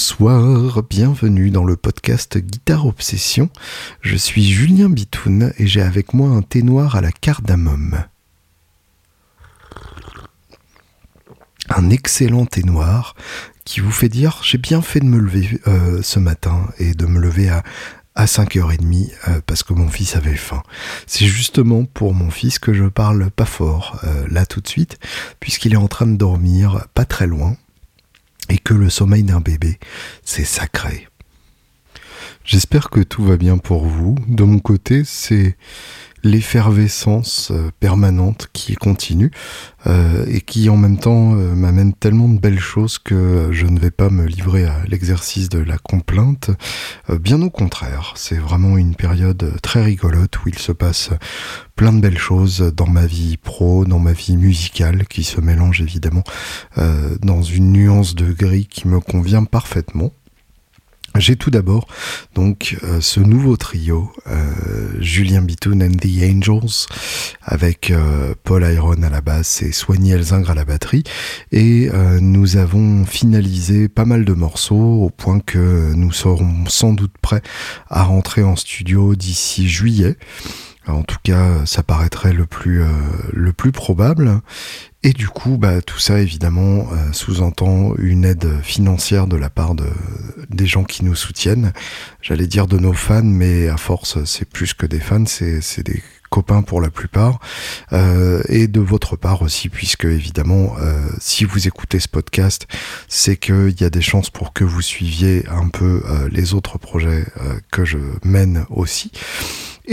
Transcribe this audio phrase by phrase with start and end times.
[0.00, 3.50] Bonsoir, bienvenue dans le podcast Guitare Obsession.
[4.00, 8.02] Je suis Julien Bitoun et j'ai avec moi un thé noir à la cardamome.
[11.68, 13.14] Un excellent thé noir
[13.66, 17.04] qui vous fait dire j'ai bien fait de me lever euh, ce matin et de
[17.04, 17.62] me lever à,
[18.14, 20.62] à 5h30 euh, parce que mon fils avait faim.
[21.06, 24.98] C'est justement pour mon fils que je parle pas fort euh, là tout de suite
[25.40, 27.58] puisqu'il est en train de dormir pas très loin
[28.50, 29.78] et que le sommeil d'un bébé,
[30.24, 31.08] c'est sacré.
[32.44, 34.16] J'espère que tout va bien pour vous.
[34.26, 35.56] De mon côté, c'est
[36.22, 39.30] l'effervescence euh, permanente qui continue
[39.86, 43.78] euh, et qui en même temps euh, m'amène tellement de belles choses que je ne
[43.78, 46.50] vais pas me livrer à l'exercice de la complainte.
[47.20, 51.10] bien au contraire, c'est vraiment une période très rigolote où il se passe
[51.76, 55.80] plein de belles choses dans ma vie pro, dans ma vie musicale qui se mélange
[55.80, 56.24] évidemment
[57.22, 60.12] dans une nuance de gris qui me convient parfaitement.
[61.16, 61.88] J'ai tout d'abord
[62.36, 64.52] donc euh, ce nouveau trio euh,
[65.00, 66.86] Julien Bitoun and the Angels
[67.42, 71.02] avec euh, Paul Iron à la basse et Soigny Elzingre à la batterie
[71.50, 77.14] et nous avons finalisé pas mal de morceaux au point que nous serons sans doute
[77.20, 77.42] prêts
[77.88, 80.16] à rentrer en studio d'ici juillet.
[80.86, 82.82] En tout cas, ça paraîtrait le plus,
[83.32, 84.40] le plus probable.
[85.02, 89.74] Et du coup, bah, tout ça évidemment euh, sous-entend une aide financière de la part
[89.74, 89.86] de,
[90.50, 91.72] des gens qui nous soutiennent.
[92.20, 96.02] J'allais dire de nos fans, mais à force, c'est plus que des fans, c'est des
[96.28, 97.40] copains pour la plupart,
[97.92, 102.68] euh, et de votre part aussi, puisque évidemment, euh, si vous écoutez ce podcast,
[103.08, 107.24] c'est qu'il y a des chances pour que vous suiviez un peu les autres projets
[107.72, 109.10] que je mène aussi.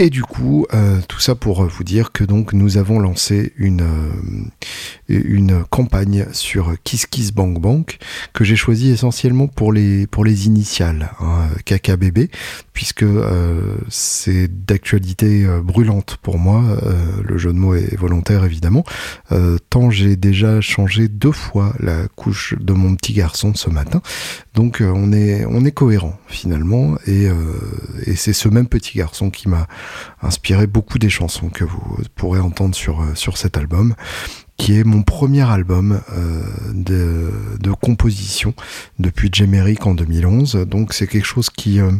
[0.00, 3.80] Et du coup, euh, tout ça pour vous dire que donc nous avons lancé une,
[3.80, 4.44] euh,
[5.08, 7.98] une campagne sur Kiss Kiss Bank Bank
[8.32, 12.30] que j'ai choisi essentiellement pour les, pour les initiales, hein, KKBB,
[12.72, 16.62] puisque euh, c'est d'actualité brûlante pour moi.
[17.24, 18.84] le jeu de mots est volontaire évidemment.
[19.70, 24.02] tant j'ai déjà changé deux fois la couche de mon petit garçon ce matin.
[24.54, 26.96] Donc on est, on est cohérent finalement.
[27.06, 27.28] Et,
[28.04, 29.66] et c'est ce même petit garçon qui m'a
[30.22, 33.94] inspiré beaucoup des chansons que vous pourrez entendre sur, euh, sur cet album
[34.58, 36.42] qui est mon premier album euh,
[36.74, 38.54] de, composition
[38.98, 40.66] depuis Jemeric en 2011.
[40.66, 41.92] Donc c'est quelque chose qui euh,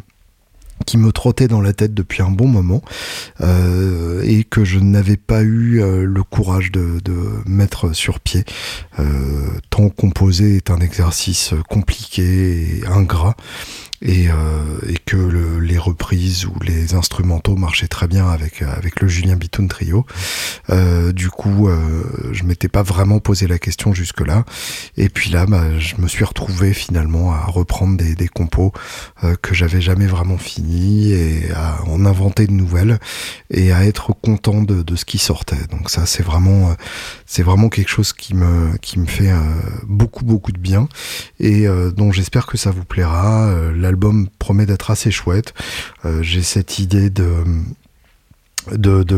[0.87, 2.83] qui me trottait dans la tête depuis un bon moment
[3.41, 7.01] euh, et que je n'avais pas eu le courage de,
[7.47, 8.45] mettre sur pied.
[9.71, 13.37] Tant composer est un exercice compliqué et ingrat
[14.03, 14.27] et,
[14.89, 15.17] et que
[15.99, 20.07] reprises ou les instrumentaux marchaient très bien avec avec le Julien Bitoun trio.
[20.71, 24.45] Euh, du coup, euh, je m'étais pas vraiment posé la question jusque là.
[24.97, 28.73] Et puis là, bah, je me suis retrouvé finalement à reprendre des, des compos
[29.25, 32.99] euh, que j'avais jamais vraiment fini et à en inventer de nouvelles
[33.51, 35.67] et à être content de, de ce qui sortait.
[35.71, 36.77] Donc ça, c'est vraiment
[37.27, 39.33] c'est vraiment quelque chose qui me qui me fait
[39.87, 40.89] beaucoup beaucoup de bien
[41.41, 41.67] et
[41.97, 45.55] dont j'espère que ça vous plaira l'album promet d'être assez chouette.
[46.05, 47.45] Euh, j'ai cette idée de,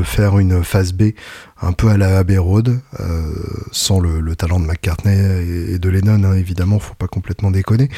[0.05, 1.11] faire une phase B
[1.61, 3.33] un peu à la Abbey Road, euh,
[3.73, 7.89] sans le, talent de McCartney et, de Lennon, hein, évidemment, faut pas complètement déconner,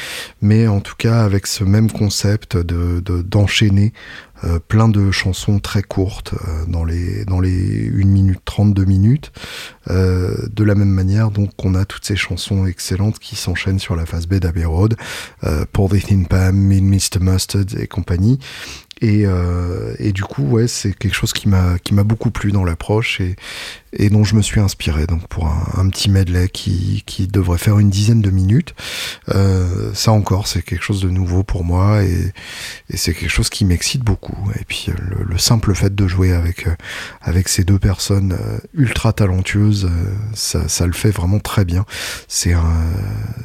[0.41, 3.93] mais en tout cas avec ce même concept de d'enchaîner
[4.43, 9.31] euh, plein de chansons très courtes euh, dans les dans les 1 minute 32 minutes
[9.89, 13.95] euh, de la même manière donc on a toutes ces chansons excellentes qui s'enchaînent sur
[13.95, 14.95] la phase B d'Abbey Road
[15.71, 17.19] pour The Thin Pam, Mr.
[17.19, 18.39] Mustard et compagnie
[19.01, 19.25] et,
[19.99, 23.19] et, du coup, ouais, c'est quelque chose qui m'a qui m'a beaucoup plu dans l'approche
[23.19, 23.35] et,
[23.93, 25.05] et dont je me suis inspiré.
[25.05, 28.73] Donc pour un, petit medley qui, qui devrait faire une dizaine de minutes,
[29.29, 32.33] euh, ça encore, c'est quelque chose de nouveau pour moi et,
[32.89, 34.37] et c'est quelque chose qui m'excite beaucoup.
[34.59, 36.75] Et puis euh, le, le, simple fait de jouer avec euh,
[37.21, 39.89] avec ces deux personnes euh, ultra talentueuses,
[40.33, 41.85] ça, ça le fait vraiment très bien.
[42.27, 42.63] C'est un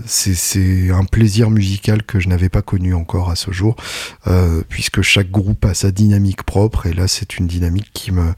[0.06, 3.76] c'est un plaisir musical que je n'avais pas connu encore à ce jour,
[4.68, 8.32] puisque chaque groupe a sa dynamique propre et là c'est une dynamique qui me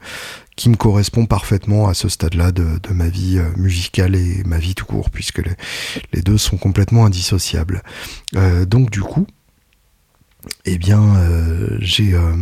[0.61, 4.75] qui me correspond parfaitement à ce stade-là de, ma vie euh, musicale et ma vie
[4.75, 5.53] tout court, puisque les,
[6.13, 7.81] les deux sont complètement indissociables.
[8.35, 9.25] Euh, donc du coup,
[10.65, 12.35] eh bien, euh, j'ai euh,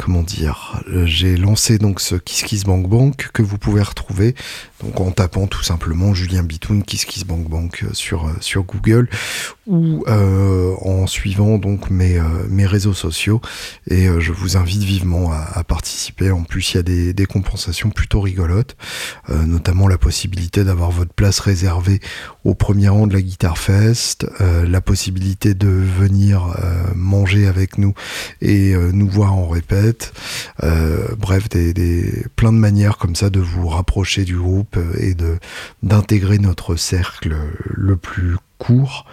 [0.00, 4.34] comment dire, j'ai lancé donc ce Kiss Bank Bank que vous pouvez retrouver
[4.82, 9.08] Donc en tapant tout simplement Julien Bitoun, Kiss Kiss Bank Bank sur, sur Google
[9.66, 11.60] ou en suivant
[11.90, 13.40] mes, réseaux sociaux.
[13.88, 16.30] Et je vous invite vivement à, participer.
[16.30, 18.76] En plus, il y a des, des compensations plutôt rigolotes,
[19.28, 22.00] notamment la possibilité d'avoir votre place réservée
[22.44, 26.56] au premier rang de la Guitar Fest, la possibilité de venir
[26.96, 27.94] manger avec nous
[28.40, 29.89] et nous voir en répète.
[31.18, 35.38] Bref, des, des, plein de manières comme ça de vous rapprocher du groupe et de
[35.82, 39.06] d'intégrer notre cercle le plus court,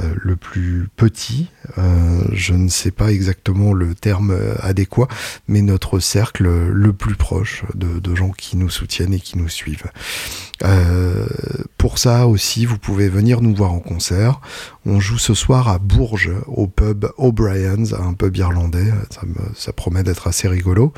[0.00, 1.48] euh, le plus petit,
[1.78, 5.08] euh, je ne sais pas exactement le terme adéquat,
[5.46, 9.90] mais notre cercle le plus proche de, gens qui nous soutiennent et qui nous suivent.
[10.62, 11.26] Euh,
[11.78, 14.40] pour ça aussi, vous pouvez venir nous voir en concert.
[14.86, 18.92] On joue ce soir à Bourges, au pub O'Brien's, un pub irlandais.
[19.56, 20.92] Ça, promet d'être assez rigolo.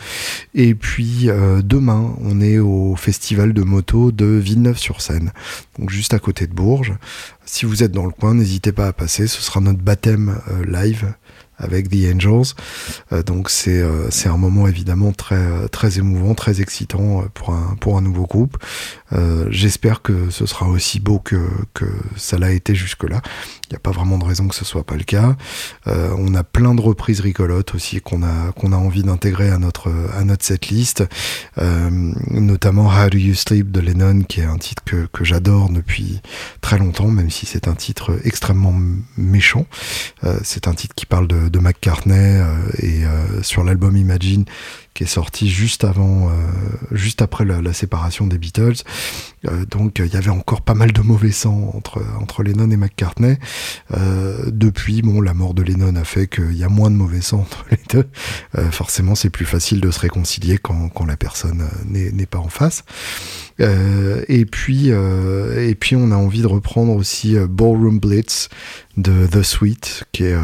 [0.54, 1.28] Et puis
[1.64, 5.32] demain, on est au festival de moto de Villeneuve-sur-Seine,
[5.78, 6.94] donc juste à côté de Bourges.
[7.44, 9.26] Si vous êtes dans le coin, n'hésitez pas à passer.
[9.26, 11.12] Ce sera notre baptême euh, live
[11.58, 12.54] avec The Angels.
[13.12, 17.76] Euh, donc c'est euh, c'est un moment évidemment très très émouvant, très excitant pour un
[17.80, 18.56] pour un nouveau groupe.
[19.50, 21.40] J'espère que ce sera aussi beau que
[21.74, 21.86] que
[22.16, 23.22] ça l'a été jusque là.
[23.68, 25.36] Il n'y a pas vraiment de raison que ce soit pas le cas.
[25.88, 29.58] Euh, on a plein de reprises rigolotes aussi qu'on a qu'on a envie d'intégrer à
[29.58, 31.04] notre à notre setlist,
[31.58, 31.90] euh,
[32.30, 36.20] notamment How Do You Sleep de Lennon, qui est un titre que, que j'adore depuis
[36.60, 38.74] très longtemps, même si c'est un titre extrêmement
[39.16, 39.66] méchant.
[40.24, 42.44] Euh, c'est un titre qui parle de, de McCartney euh,
[42.78, 44.44] et euh, sur l'album Imagine
[44.96, 46.32] qui est sorti juste avant, euh,
[46.90, 48.82] juste après la, séparation des Beatles.
[49.46, 52.78] Euh, donc il y avait encore pas mal de mauvais sang entre entre Lennon et
[52.78, 53.36] McCartney.
[53.94, 57.20] Euh, depuis, bon, la mort de Lennon a fait qu'il y a moins de mauvais
[57.20, 58.08] sang entre les deux.
[58.70, 62.82] forcément, c'est plus facile de se réconcilier quand quand la personne n'est pas en face.
[63.58, 68.48] et puis et puis on a envie de reprendre aussi Ballroom Blitz
[68.96, 70.36] de The Sweet, qui est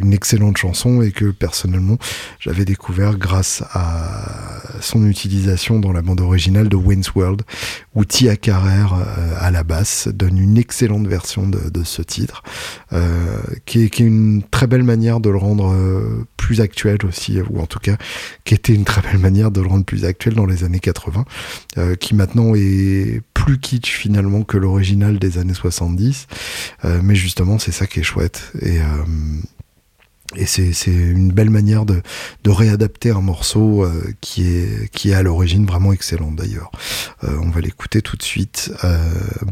[0.00, 1.98] une excellente chanson et que personnellement
[2.38, 3.79] j'avais découvert grâce à
[4.80, 7.42] son utilisation dans la bande originale de Wayne's World,
[7.94, 12.42] où Tia Carrère euh, à la basse donne une excellente version de, ce titre,
[12.92, 17.60] euh, qui, est, une très belle manière de le rendre euh, plus actuel aussi, ou
[17.60, 17.96] en tout cas
[18.44, 21.24] qui était une très belle manière de le rendre plus actuel dans les années 80,
[21.98, 26.26] qui maintenant est plus kitsch finalement que l'original des années 70,
[27.02, 28.52] mais justement c'est ça qui est chouette.
[28.60, 28.78] Et
[30.36, 32.02] et c'est une belle manière de,
[32.44, 36.70] de, réadapter un morceau euh, qui, est, qui est à l'origine vraiment excellent d'ailleurs.
[37.24, 38.72] Euh, on va l'écouter tout de suite.
[38.84, 38.98] Euh,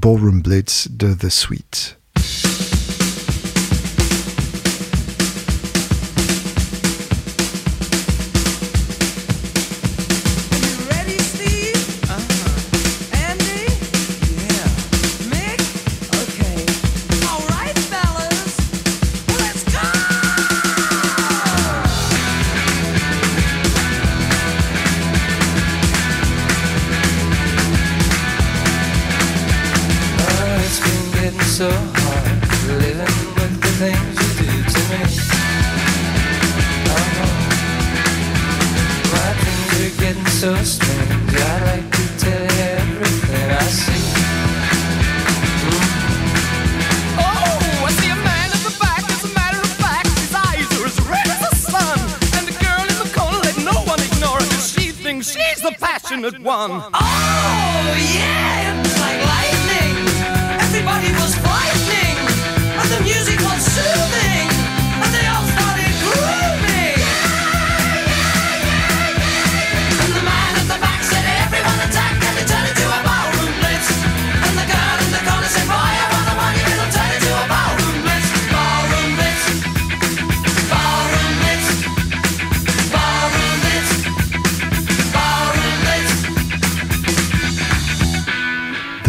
[0.01, 1.98] Ballroom Blitz de The Sweet.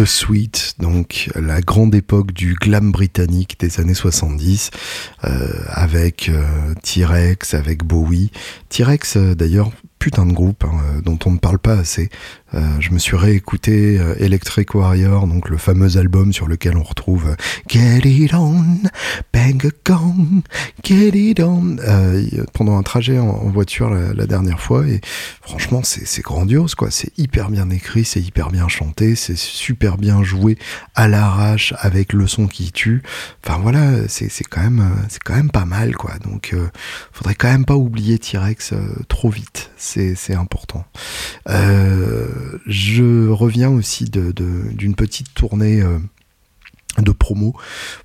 [0.06, 4.72] Sweet, donc la grande époque du glam britannique des années 70,
[5.24, 8.32] euh, avec euh, T-Rex, avec Bowie.
[8.70, 12.10] T-Rex, euh, d'ailleurs, putain de groupe hein, dont on ne parle pas assez.
[12.54, 16.84] Euh, je me suis réécouté euh, Electric Warrior, donc le fameux album sur lequel on
[16.84, 17.36] retrouve euh,
[17.68, 18.64] Get It On,
[19.34, 20.42] Bang a Gong,
[20.84, 21.78] Get It On,
[22.54, 25.02] pendant un trajet en, voiture la, dernière fois, et
[25.42, 30.24] franchement c'est grandiose quoi, c'est hyper bien écrit, c'est hyper bien chanté, c'est super bien
[30.24, 30.58] joué
[30.96, 33.02] à l'arrache avec le son qui tue.
[33.44, 36.14] Enfin voilà, c'est quand même c'est quand même pas mal quoi.
[36.24, 36.56] Donc
[37.12, 38.74] faudrait quand même pas oublier T-Rex
[39.08, 40.86] trop vite, c'est important.
[41.50, 42.28] Euh,
[42.66, 45.84] je reviens aussi d'une de, petite tournée
[46.98, 47.54] de promo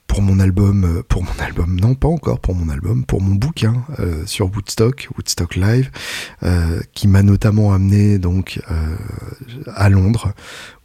[0.06, 3.34] pour mon album, euh, pour mon album, non pas encore pour mon album, pour mon
[3.34, 5.90] bouquin euh, sur Woodstock, Woodstock Live,
[6.42, 8.60] euh, qui m'a notamment amené donc
[9.74, 10.32] à Londres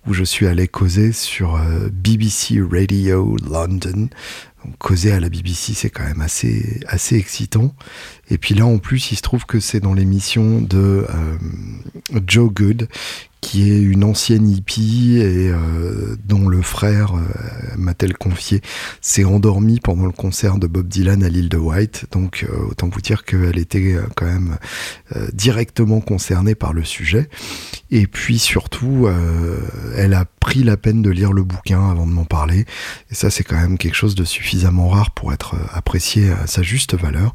[0.08, 1.60] où je suis allé causer sur
[1.92, 4.08] BBC Radio London.
[4.78, 7.74] Causer à la BBC, c'est quand même assez, assez excitant.
[8.30, 11.06] Et puis là, en plus, il se trouve que c'est dans l'émission de
[12.26, 12.88] Joe Good,
[13.42, 17.22] qui est une ancienne hippie et euh, dont le frère, euh,
[17.78, 18.62] m'a-t-elle confié,
[19.02, 22.06] s'est endormi pendant le concert de Bob Dylan à l'île de White.
[22.12, 24.58] Donc euh, autant vous dire qu'elle était quand même
[25.34, 27.30] directement concernée par le sujet.
[27.92, 29.08] Et puis surtout,
[29.96, 32.66] elle a pris la peine de lire le bouquin avant de m'en parler.
[33.12, 36.64] Et ça, c'est quand même quelque chose de suffisamment rare pour être apprécié à sa
[36.64, 37.34] juste valeur.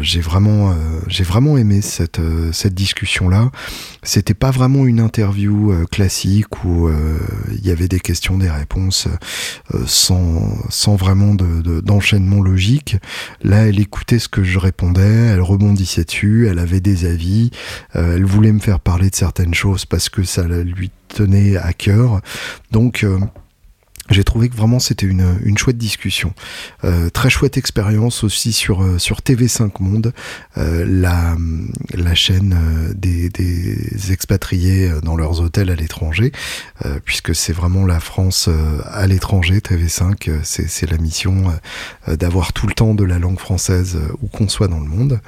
[0.00, 0.74] j'ai vraiment,
[1.06, 2.20] j'ai vraiment aimé cette
[2.52, 3.50] cette discussion là.
[4.02, 7.18] C'était pas vraiment une interview euh, classique où euh,
[7.52, 9.06] il y avait des questions, des réponses
[9.74, 12.96] euh, sans, sans vraiment d'enchaînement de, logique.
[13.42, 17.50] Là, elle écoutait ce que je répondais, elle rebondissait dessus, elle avait des avis,
[17.94, 22.20] elle voulait me faire parler de certaines choses parce que ça lui tenait à cœur.
[22.72, 23.06] Donc,
[24.10, 26.34] j'ai trouvé que vraiment c'était une, une chouette discussion.
[26.84, 30.12] Euh, très chouette expérience aussi sur, euh, sur TV5 Monde,
[30.58, 31.36] euh, la,
[31.94, 36.32] la chaîne euh, des, des expatriés dans leurs hôtels à l'étranger,
[37.04, 38.48] puisque c'est vraiment la France
[38.84, 41.52] à l'étranger, TV5, c'est la mission
[42.06, 45.20] d'avoir tout le temps de la langue française où qu'on soit dans le monde.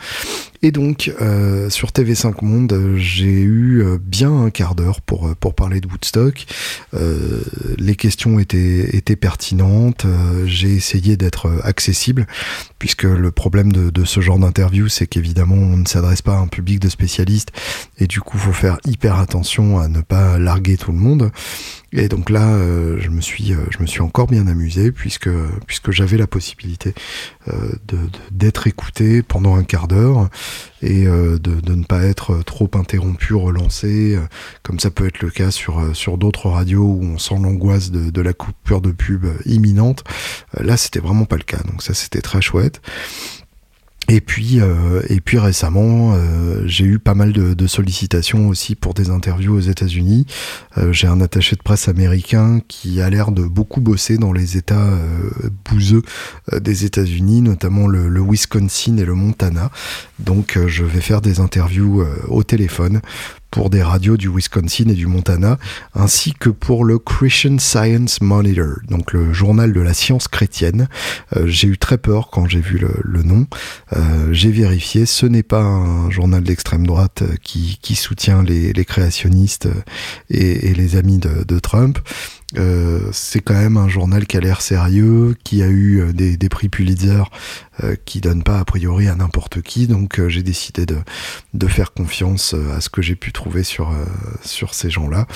[0.64, 5.34] Et donc, euh, sur TV5 Monde, j'ai eu euh, bien un quart d'heure pour, euh,
[5.38, 6.46] pour parler de Woodstock.
[7.76, 10.06] les questions étaient, étaient pertinentes.
[10.46, 12.26] j'ai essayé d'être accessible,
[12.78, 16.38] puisque le problème de, de ce genre d'interview, c'est qu'évidemment, on ne s'adresse pas à
[16.38, 17.50] un public de spécialistes,
[17.98, 21.30] et du coup, faut faire hyper attention à ne pas larguer tout le monde.
[21.96, 25.30] Et donc là, euh, je me suis, euh, je me suis encore bien amusé puisque
[25.66, 26.92] puisque j'avais la possibilité
[27.48, 27.72] euh,
[28.32, 30.28] d'être écouté pendant un quart d'heure
[30.82, 34.18] et de, de, ne pas être trop interrompu, relancé,
[34.62, 38.10] comme ça peut être le cas sur sur d'autres radios où on sent l'angoisse de,
[38.10, 40.04] de, la coupure de pub imminente.
[40.60, 41.62] là, c'était vraiment pas le cas.
[41.70, 42.82] Donc ça, c'était très chouette.
[44.08, 48.74] Et puis, euh, et puis récemment, euh, j'ai eu pas mal de, de, sollicitations aussi
[48.74, 50.26] pour des interviews aux États-Unis.
[50.76, 54.58] Euh, j'ai un attaché de presse américain qui a l'air de beaucoup bosser dans les
[54.58, 55.30] États euh,
[55.70, 56.02] bouseux
[56.52, 59.70] euh, des États-Unis, notamment le, le, Wisconsin et le Montana.
[60.18, 63.00] Donc, je vais faire des interviews au téléphone
[63.54, 65.58] pour des radios du Wisconsin et du Montana,
[65.94, 70.88] ainsi que pour le Christian Science Monitor, donc le journal de la science chrétienne.
[71.36, 73.46] Euh, j'ai eu très peur quand j'ai vu le, nom.
[73.92, 79.68] Euh, j'ai vérifié, ce n'est pas un journal d'extrême droite euh, qui, soutient les, créationnistes
[80.30, 82.00] et, les amis de Trump.
[82.56, 86.48] Euh, c'est quand même un journal qui a l'air sérieux, qui a eu euh, des,
[86.48, 87.22] prix Pulitzer
[87.82, 89.86] euh, qui donnent pas a priori à n'importe qui.
[89.86, 93.94] Donc j'ai décidé de, faire confiance à ce que j'ai pu trouver sur
[94.72, 95.26] ces gens-là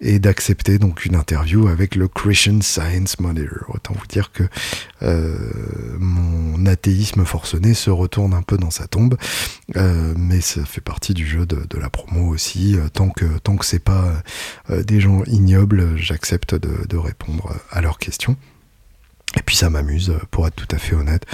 [0.00, 3.64] et d'accepter donc une interview avec le Christian Science Monitor.
[3.68, 4.44] Autant vous dire que
[5.98, 9.16] mon athéisme forcené se retourne un peu dans sa tombe,
[9.74, 12.76] mais ça fait partie du jeu de, la promo aussi.
[12.92, 14.22] tant que tant que c'est pas
[14.68, 18.36] des gens ignobles, j'accepte de de, répondre à leurs questions.
[19.36, 21.24] Et puis ça m'amuse, pour être tout à fait honnête,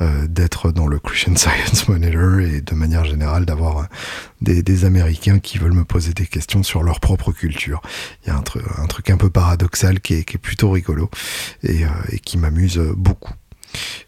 [0.00, 3.84] euh, d'être dans le Christian Science Monitor et de manière générale d'avoir euh,
[4.40, 7.80] des, Américains qui veulent me poser des questions sur leur propre culture.
[8.24, 11.08] Il y a un, truc un peu paradoxal qui est, plutôt rigolo
[11.62, 11.88] et, euh,
[12.24, 13.34] qui m'amuse beaucoup.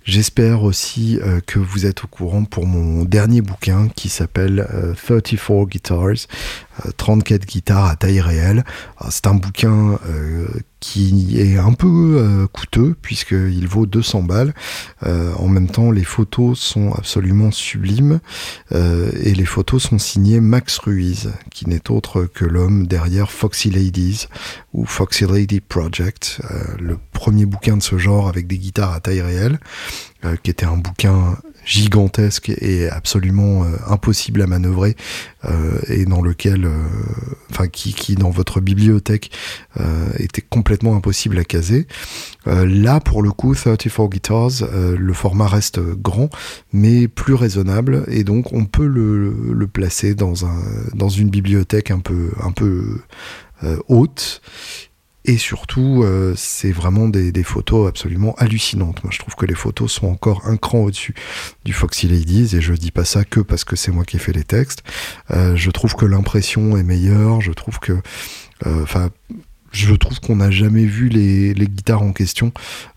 [0.05, 5.51] J'espère aussi euh, que vous êtes au courant pour mon dernier bouquin qui s'appelle 34
[5.51, 6.27] euh, Guitars,
[6.97, 8.65] 34 euh, guitares à taille réelle.
[9.09, 9.99] C'est un bouquin
[10.85, 14.53] qui est un peu coûteux puisqu'il vaut 200 balles.
[15.03, 18.21] en même temps, les photos sont absolument sublimes
[18.71, 24.27] et les photos sont signées Max Ruiz, qui n'est autre que l'homme derrière Foxy Ladies
[24.75, 26.43] ou Foxy Lady Project,
[26.79, 29.59] le premier bouquin de ce genre avec des guitares à taille réelle.
[30.25, 34.97] Euh, qui était un bouquin gigantesque et absolument euh, impossible à manœuvrer
[35.45, 36.69] euh, et dans lequel
[37.51, 39.31] enfin qui, dans votre bibliothèque
[40.19, 41.87] était complètement impossible à caser.
[42.47, 46.31] Là pour le coup 34 Guitars le format reste grand
[46.73, 50.59] mais plus raisonnable et donc on peut le, le placer dans un
[50.95, 53.01] dans une bibliothèque un peu un peu
[53.89, 54.43] haute
[55.27, 59.03] Et surtout, euh, c'est vraiment des, photos absolument hallucinantes.
[59.05, 61.15] Moi, je trouve que les photos sont encore un cran au-dessus
[61.65, 64.19] du Foxy Ladies, et je dis pas ça que parce que c'est moi qui ai
[64.19, 64.83] fait les textes.
[65.31, 67.41] Euh, je trouve que l'impression est meilleure.
[67.41, 67.93] Je trouve que,
[68.67, 69.11] euh, enfin,
[69.73, 72.53] je trouve qu'on n'a jamais vu les, guitares en question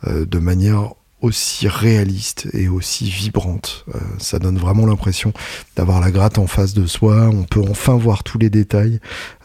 [0.05, 3.85] de manière aussi réaliste et aussi vibrante.
[3.95, 5.33] Euh, ça donne vraiment l'impression
[5.75, 7.29] d'avoir la gratte en face de soi.
[7.33, 8.99] On peut enfin voir tous les détails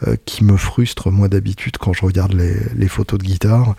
[0.07, 3.75] euh, qui me frustrent moi d'habitude quand je regarde les, les photos de guitare.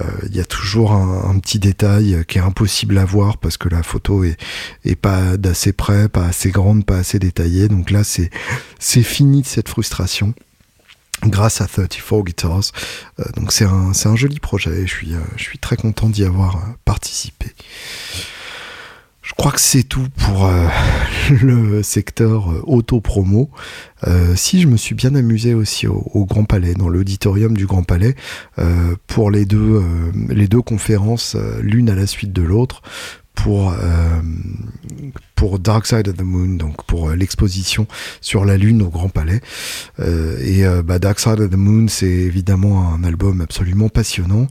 [0.00, 3.56] Euh, il y a toujours un, un, petit détail qui est impossible à voir parce
[3.56, 4.36] que la photo est,
[4.84, 7.68] est pas d'assez près, pas assez grande, pas assez détaillée.
[7.68, 8.30] Donc là, c'est
[8.80, 10.34] c'est fini de cette frustration
[11.24, 12.72] grâce à 34 Guitars.
[13.20, 16.24] Euh, donc c'est un, un, joli projet, je suis, euh, je suis très content d'y
[16.24, 17.46] avoir euh, participé.
[19.22, 20.48] Je crois que c'est tout pour
[21.42, 23.50] le secteur auto-promo.
[24.36, 28.14] si je me suis bien amusé aussi au, Grand Palais, dans l'auditorium du Grand Palais,
[29.08, 29.82] pour les deux,
[30.28, 32.82] les deux conférences, l'une à la suite de l'autre,
[33.36, 33.76] pour, euh,
[35.36, 37.86] pour Dark Side of the Moon, donc pour euh, l'exposition
[38.20, 39.40] sur la Lune au Grand Palais.
[40.00, 44.48] Euh, et euh, bah, Dark Side of the Moon, c'est évidemment un album absolument passionnant.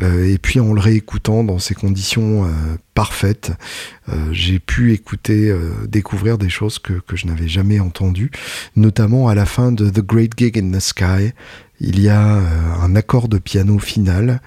[0.00, 2.48] et puis en le réécoutant dans ces conditions
[2.94, 3.52] parfaites,
[4.30, 5.52] j'ai pu écouter,
[5.88, 8.30] découvrir des choses que, que je n'avais jamais entendues,
[8.76, 11.32] notamment à la fin de The Great Gig in the Sky.
[11.80, 12.40] Il y a
[12.82, 14.40] un accord de piano final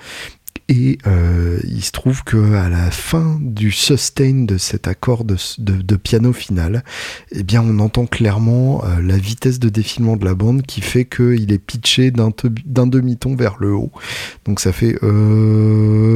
[0.70, 5.96] et euh, il se trouve que à la fin du sustain de cet accord de,
[5.98, 6.84] piano final,
[7.32, 11.06] eh bien on entend clairement euh, la vitesse de défilement de la bande qui fait
[11.06, 13.92] qu'il est pitché d'un demi-ton vers le haut.
[14.46, 16.14] Donc ça fait euh,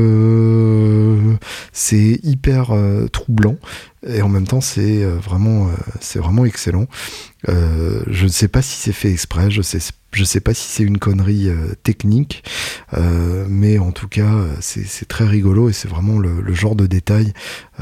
[1.74, 2.74] c'est hyper
[3.12, 3.58] troublant
[4.06, 6.88] et en même temps c'est vraiment c'est vraiment excellent.
[7.48, 9.80] je ne sais pas si c'est fait exprès, je sais
[10.18, 12.44] je sais pas si c'est une connerie euh, technique,
[12.94, 17.34] euh, mais en tout cas, c'est très rigolo et c'est vraiment le, genre de détail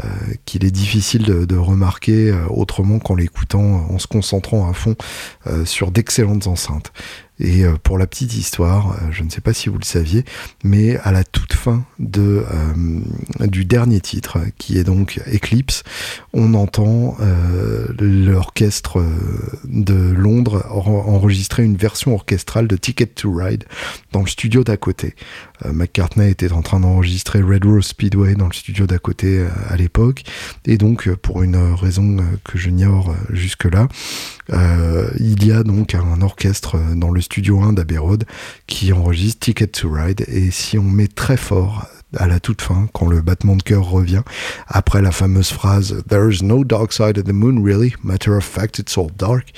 [0.04, 0.10] euh,
[0.44, 4.96] qu'il est difficile de remarquer autrement qu'en l'écoutant, en se concentrant à fond
[5.64, 6.92] sur d'excellentes enceintes.
[7.40, 10.24] Et euh, pour la petite histoire, euh, je ne sais pas si vous le saviez,
[10.64, 15.84] mais à la toute fin de, euh, du dernier titre, qui est donc Eclipse,
[16.34, 17.18] on entend
[18.00, 19.04] l'orchestre
[19.64, 23.66] de Londres enregistrer une version orchestrale de Ticket to Ride
[24.12, 25.16] dans le studio d'à côté.
[25.64, 30.24] McCartney était en train d'enregistrer Red Rose Speedway dans le studio d'à côté à l'époque,
[30.66, 33.88] et donc pour une raison que j'ignore jusque-là,
[34.50, 38.00] il y a donc un orchestre dans le studio 1 d'Abbey
[38.68, 40.26] qui enregistre Ticket to Ride.
[40.28, 41.88] Et si on met très fort
[42.18, 44.24] à la toute fin, quand le battement de cœur revient,
[44.68, 47.94] après la fameuse phrase There is no dark side of the moon, really.
[48.04, 49.52] Matter of fact, it's all dark.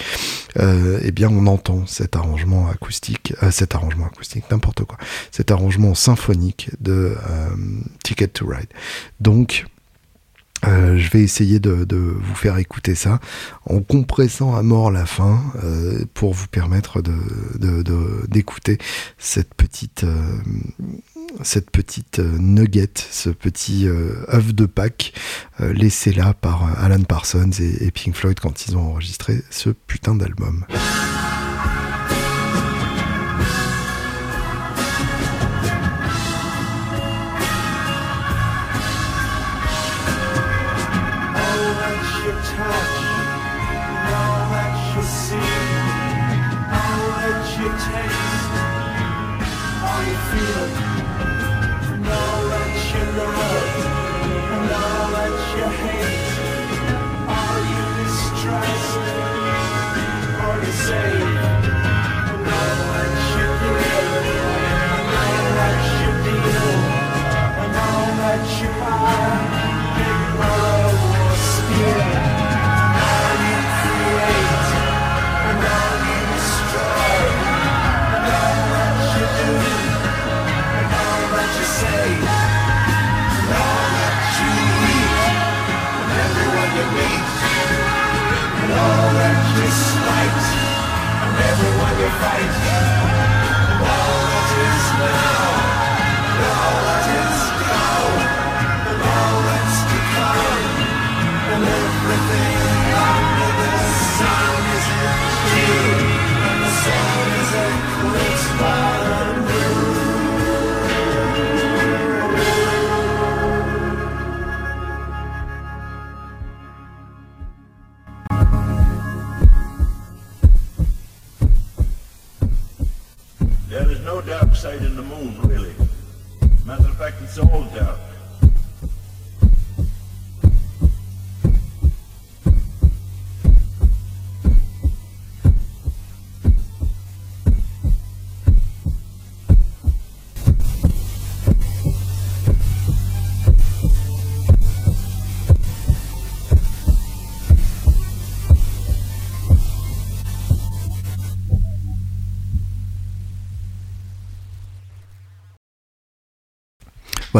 [0.60, 4.98] Euh, eh bien, on entend cet arrangement acoustique, euh, cet arrangement acoustique, n'importe quoi,
[5.32, 7.50] cet arrangement symphonique de euh,
[8.04, 8.70] Ticket to Ride.
[9.20, 9.66] Donc,
[10.64, 13.20] je vais essayer de, vous faire écouter ça
[13.68, 15.40] en compressant à mort la fin
[16.16, 17.04] pour vous permettre
[18.28, 18.84] d'écouter de,
[19.20, 20.04] cette petite
[21.44, 25.14] cette petite euh, nugget, ce petit euh, œuf de Pâques
[25.60, 30.14] laissé là par Alan Parsons et, et Pink Floyd quand ils ont enregistré ce putain
[30.14, 30.66] d'album.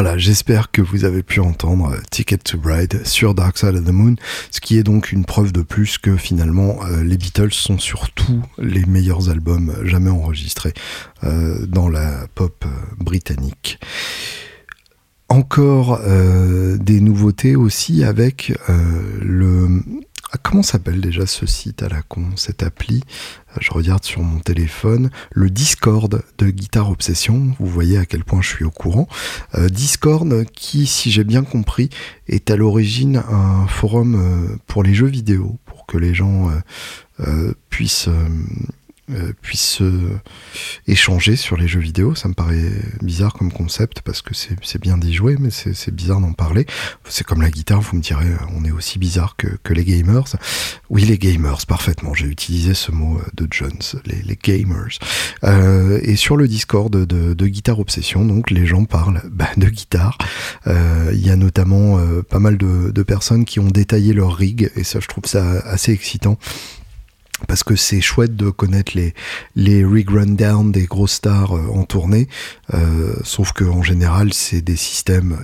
[0.00, 3.84] Voilà, j'espère que vous avez pu entendre euh, Ticket to Bride sur Dark Side of
[3.84, 4.14] the Moon,
[4.52, 8.44] ce qui est donc une preuve de plus que finalement euh, les Beatles sont surtout
[8.58, 10.72] les meilleurs albums jamais enregistrés
[11.24, 12.64] euh, dans la pop
[13.00, 13.80] britannique.
[15.28, 18.54] Encore des nouveautés aussi avec
[19.20, 19.82] le
[20.30, 23.02] ah, comment s'appelle déjà ce site à la con, cette appli?
[23.52, 25.08] Euh, Je regarde sur mon téléphone.
[25.32, 27.54] Le Discord de Guitare Obsession.
[27.58, 29.08] Vous voyez à quel point je suis au courant.
[29.54, 31.88] Euh, Discord qui, si j'ai bien compris,
[32.26, 36.50] est à l'origine un forum euh, pour les jeux vidéo, pour que les gens
[37.70, 38.10] puissent
[39.10, 39.82] euh, puissent
[40.86, 42.14] échanger sur les jeux vidéo.
[42.14, 46.20] Ça me paraît bizarre comme concept parce que c'est bien d'y jouer, mais c'est bizarre
[46.20, 46.66] d'en parler.
[47.08, 50.36] C'est comme la guitare, vous me direz, on est aussi bizarre que, que les gamers.
[50.90, 52.14] Oui, les gamers, parfaitement.
[52.14, 54.98] J'ai utilisé ce mot de Jones, les, les gamers.
[55.44, 59.68] Euh, et sur le Discord de, de, Guitare Obsession, donc les gens parlent bah, de
[59.68, 60.18] guitare.
[60.66, 64.34] Euh, il y a notamment euh, pas mal de, de personnes qui ont détaillé leur
[64.34, 66.38] rig, et ça, je trouve ça assez excitant
[67.46, 69.14] parce que c'est chouette de connaître les,
[69.54, 72.28] les rig rundown des grosses stars euh, en tournée,
[72.74, 75.38] euh, sauf que en général c'est des systèmes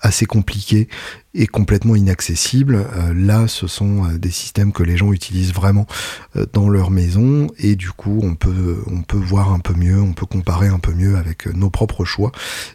[0.00, 0.88] assez compliqués
[1.34, 2.76] et complètement inaccessibles.
[2.76, 5.86] Euh, là, ce sont des systèmes que les gens utilisent vraiment
[6.52, 8.82] dans leur maison et du coup, on peut,
[9.12, 12.32] voir un peu mieux, on peut comparer un peu mieux avec nos propres choix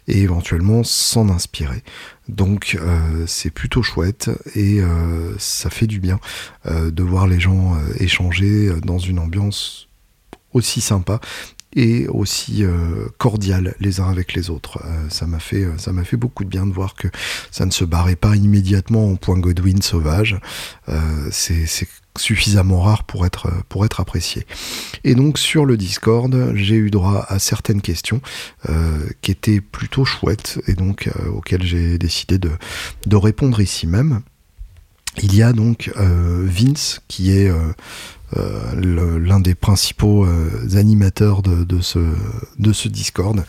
[0.08, 1.82] et éventuellement s'en inspirer.
[2.28, 6.20] Donc euh, c'est plutôt chouette et euh, ça fait du bien
[6.66, 9.88] euh, de voir les gens échanger dans une ambiance
[10.52, 11.20] aussi sympa
[11.74, 12.64] et aussi
[13.18, 14.82] cordiale les uns avec les autres.
[15.08, 17.08] ça m'a fait ça m'a fait beaucoup de bien de voir que
[17.50, 20.38] ça ne se barrait pas immédiatement en point Godwin sauvage.
[21.30, 21.66] c'est
[22.18, 24.46] suffisamment rare pour être, pour être apprécié.
[25.04, 28.20] Et donc sur le Discord, j'ai eu droit à certaines questions
[28.68, 32.50] euh, qui étaient plutôt chouettes et donc euh, auxquelles j'ai décidé de,
[33.06, 34.20] de, répondre ici même.
[35.22, 37.50] Il y a donc euh, Vince qui est
[38.36, 41.98] euh, l'un des principaux euh, animateurs de, de, ce,
[42.58, 43.44] de ce Discord,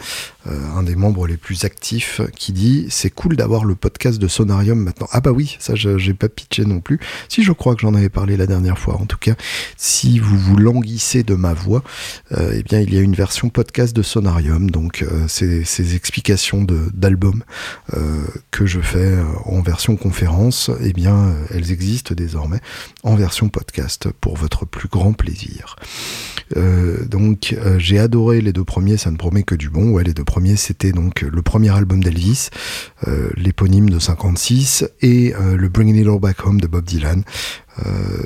[0.48, 4.28] euh, un des membres les plus actifs, qui dit c'est cool d'avoir le podcast de
[4.28, 5.08] Sonarium maintenant.
[5.12, 7.00] Ah bah oui, ça j'ai pas pitché non plus.
[7.30, 8.96] Si je crois que j'en avais parlé la dernière fois.
[8.96, 9.36] En tout cas,
[9.78, 11.84] si vous vous languissez de ma voix,
[12.32, 17.44] eh bien il y a une version podcast de Sonarium, donc ces, ces explications d'albums
[18.52, 22.60] que je fais en version conférence, eh bien elles existent désormais
[23.04, 25.76] en version podcast pour votre plus grand plaisir.
[26.58, 29.92] Euh, donc euh, j'ai adoré les deux premiers, ça ne promet que du bon.
[29.92, 32.50] Ouais, les deux premiers, c'était donc le premier album d'Elvis,
[33.08, 37.24] euh, l'éponyme de 56, et le Bringing It All Back Home de Bob Dylan,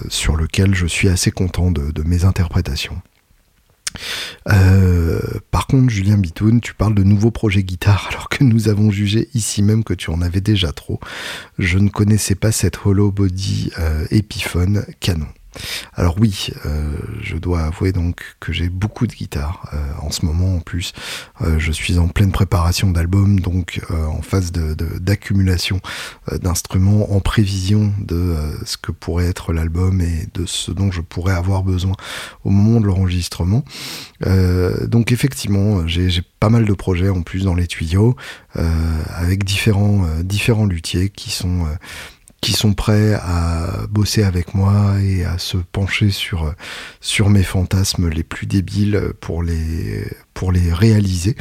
[0.09, 3.01] sur lequel je suis assez content de, mes interprétations.
[4.45, 9.29] Par contre, Julien Bitoun, tu parles de nouveaux projets guitare alors que nous avons jugé
[9.33, 10.99] ici même que tu en avais déjà trop.
[11.59, 13.71] Je ne connaissais pas cette Hollow Body
[14.11, 15.27] Epiphone canon.
[15.93, 16.91] Alors oui, euh,
[17.21, 20.93] je dois avouer donc que j'ai beaucoup de guitare euh, en ce moment en plus.
[21.41, 25.79] Euh, je suis en pleine préparation d'album, donc en phase d'accumulation
[26.41, 31.33] d'instruments, en prévision de ce que pourrait être l'album et de ce dont je pourrais
[31.33, 31.93] avoir besoin
[32.43, 33.63] au moment de l'enregistrement.
[34.85, 38.15] donc effectivement, j'ai pas mal de projets en plus dans les tuyaux,
[38.53, 41.65] avec différents, différents luthiers qui sont
[42.41, 46.53] qui sont prêts à bosser avec moi et à se pencher sur,
[47.01, 51.35] sur mes fantasmes les plus débiles pour les, pour les réaliser.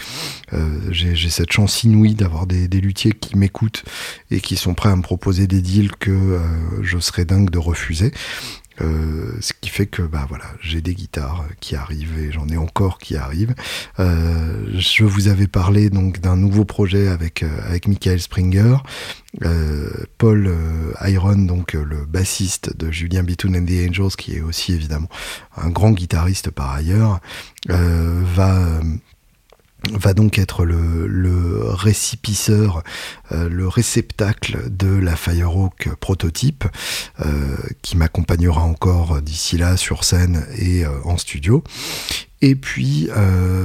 [0.53, 3.85] Euh, J'ai cette chance inouïe d'avoir des, des, luthiers qui m'écoutent
[4.31, 6.41] et qui sont prêts à me proposer des deals que euh,
[6.83, 8.13] je serais dingue de refuser.
[8.81, 12.57] Euh, ce qui fait que bah voilà, j'ai des guitares qui arrivent et j'en ai
[12.57, 13.55] encore qui arrivent.
[13.99, 18.77] Euh, je vous avais parlé donc d'un nouveau projet avec euh, avec Michael Springer,
[20.19, 20.51] Paul
[21.03, 25.09] Iron donc le bassiste de Julien Bitoun and the Angels qui est aussi évidemment
[25.57, 27.21] un grand guitariste par ailleurs,
[27.69, 28.81] va
[29.93, 31.67] va donc être le, le
[33.33, 36.65] euh, le réceptacle de la Firehawk prototype,
[37.21, 41.63] euh, qui m'accompagnera encore d'ici là sur scène et euh, en studio.
[42.43, 43.09] Et puis,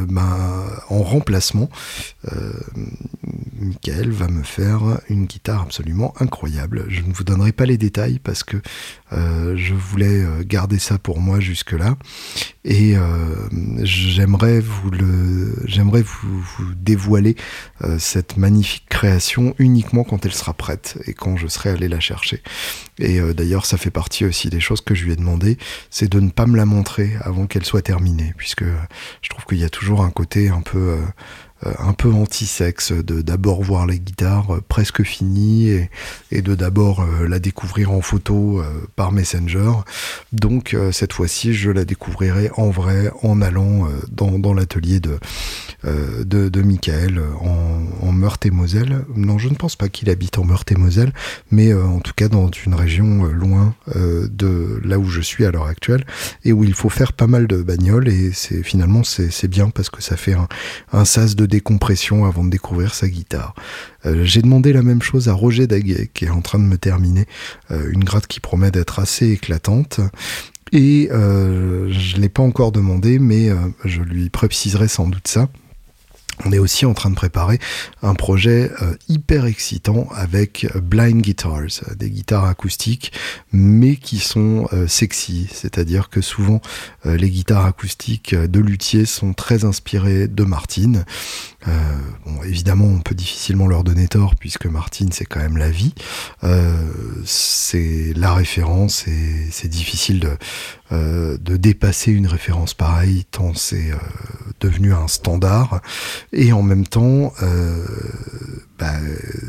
[0.07, 1.69] ben, en remplacement,
[3.59, 6.85] Michael va me faire une guitare absolument incroyable.
[6.87, 8.55] Je ne vous donnerai pas les détails parce que
[9.11, 11.97] je voulais garder ça pour moi jusque-là.
[12.63, 13.47] Et euh,
[13.81, 16.45] j'aimerais vous le, j'aimerais vous,
[16.75, 17.35] dévoiler
[17.83, 21.99] euh, cette magnifique création uniquement quand elle sera prête et quand je serai allé la
[21.99, 22.43] chercher.
[22.99, 25.57] Et euh, d'ailleurs, ça fait partie aussi des choses que je lui ai demandé,
[25.89, 28.65] c'est de ne pas me la montrer avant qu'elle soit terminée, puisque
[29.21, 30.99] je trouve qu'il y a toujours un côté un peu
[31.79, 35.87] un peu anti-sexe, de d'abord voir les guitares euh, presque finies
[36.31, 39.71] et, de d'abord euh, la découvrir en photo euh, par Messenger.
[40.31, 44.99] Donc euh, cette fois-ci, je la découvrirai en vrai en allant euh, dans, dans l'atelier
[44.99, 45.19] de,
[45.85, 47.33] euh, de, Michael euh,
[48.01, 49.03] en, Meurthe-et-Moselle.
[49.15, 51.11] Non, je ne pense pas qu'il habite en Meurthe-et-Moselle,
[51.49, 55.21] mais euh, en tout cas dans une région euh, loin euh, de là où je
[55.21, 56.05] suis à l'heure actuelle
[56.43, 59.89] et où il faut faire pas mal de bagnoles et c'est finalement c'est bien parce
[59.89, 60.47] que ça fait un,
[60.93, 63.53] un sas de décompression avant de découvrir sa guitare.
[64.07, 66.77] Euh, J'ai demandé la même chose à Roger Daguet qui est en train de me
[66.77, 67.27] terminer
[67.69, 69.99] euh, une gratte qui promet d'être assez éclatante.
[70.71, 73.49] Et euh, je l'ai pas encore demandé, mais
[73.83, 75.49] je lui préciserai sans doute ça.
[76.45, 77.59] On est aussi en train de préparer
[78.01, 83.13] un projet euh, hyper excitant avec euh, blind guitars, euh, des guitares acoustiques,
[83.51, 85.47] mais qui sont sexy.
[85.51, 86.61] C'est-à-dire que souvent
[87.05, 91.03] les guitares acoustiques de luthier sont très inspirées de Martin.
[91.67, 91.71] Euh,
[92.25, 95.93] bon, évidemment, on peut difficilement leur donner tort puisque Martin, c'est quand même la vie.
[97.25, 100.37] C'est la référence et c'est difficile de,
[100.91, 103.95] euh, de dépasser une référence pareille tant c'est euh,
[104.59, 105.81] devenu un standard.
[106.33, 107.85] Et en même temps, euh,
[108.77, 108.95] bah,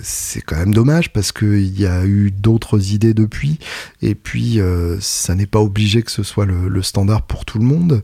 [0.05, 3.59] c'est quand même dommage parce qu'il y a eu d'autres idées depuis.
[4.03, 4.61] Et puis,
[5.01, 8.03] ça n'est pas obligé que ce soit le, standard pour tout le monde.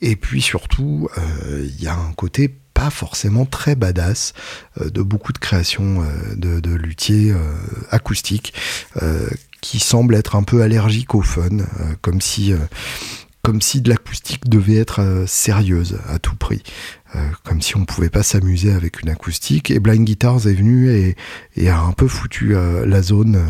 [0.00, 4.34] Et puis surtout, il y a un côté pas forcément très badass
[4.84, 6.04] de beaucoup de créations
[6.36, 7.32] de, luthiers
[7.90, 8.52] acoustiques
[9.64, 12.58] qui semblent être un peu allergiques au fun, euh, comme si euh,
[13.40, 16.62] comme si de l'acoustique devait être euh, sérieuse à tout prix.
[17.44, 19.70] Comme si on pouvait pas s'amuser avec une acoustique.
[19.70, 23.40] Et Blind Guitars est venu et, a un peu foutu la zone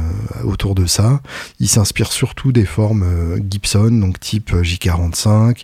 [0.44, 1.22] autour de ça.
[1.60, 3.06] Il s'inspire surtout des formes
[3.48, 5.62] Gibson, donc type euh, J45,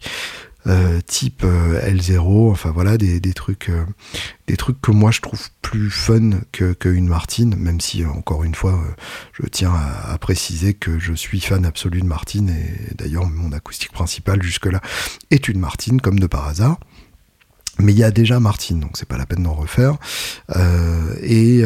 [0.67, 3.85] euh, type euh, L0, enfin voilà, des, des trucs euh,
[4.47, 8.55] des trucs que moi je trouve plus fun que, que Martine, même si encore une
[8.55, 8.79] fois
[9.33, 13.93] je tiens à, préciser que je suis fan absolu de Martine et d'ailleurs mon acoustique
[13.93, 14.83] principale jusque-là
[15.31, 16.79] est une Martine comme de par hasard.
[17.79, 19.97] Mais il y a déjà Martine, donc c'est pas la peine d'en refaire.
[21.23, 21.65] Et,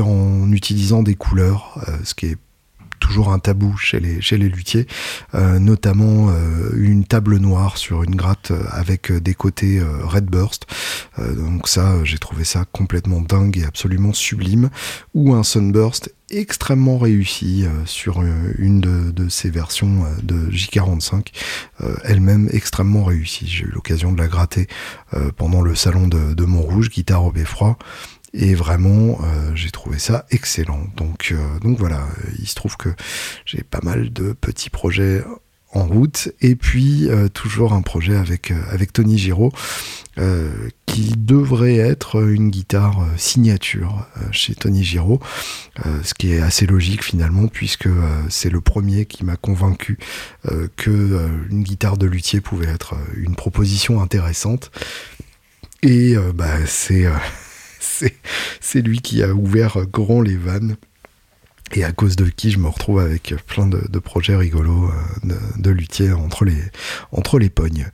[0.00, 2.38] en utilisant des couleurs, ce qui est
[3.02, 4.86] toujours un tabou chez les, chez luthiers,
[5.34, 10.66] euh, notamment euh, une table noire sur une gratte euh, avec des côtés Redburst.
[11.18, 14.70] Euh, donc ça, j'ai trouvé ça complètement dingue et absolument sublime.
[15.14, 18.22] Ou un Sunburst extrêmement réussi sur
[18.56, 21.26] une de, de ces versions de J45,
[21.82, 23.46] euh, elle-même extrêmement réussie.
[23.46, 24.66] J'ai eu l'occasion de la gratter
[25.36, 27.76] pendant le salon de, de Montrouge, guitare au beffroi.
[28.34, 30.86] Et vraiment, euh, j'ai trouvé ça excellent.
[30.96, 32.06] Donc, euh, donc voilà,
[32.38, 32.88] il se trouve que
[33.44, 35.22] j'ai pas mal de petits projets
[35.74, 36.30] en route.
[36.40, 39.52] Et puis, euh, toujours un projet avec, avec Tony Giraud,
[40.84, 45.20] qui devrait être une guitare signature chez Tony Giraud.
[46.02, 47.88] Ce qui est assez logique finalement, puisque
[48.28, 49.96] c'est le premier qui m'a convaincu
[50.76, 54.70] que une guitare de luthier pouvait être une proposition intéressante.
[55.82, 57.06] Et bah, c'est...
[58.60, 60.76] c'est lui qui a ouvert grand les vannes
[61.74, 65.70] et à cause de qui je me retrouve avec plein de, projets rigolos euh, de,
[65.70, 66.56] luthier entre les
[67.12, 67.88] entre pognes.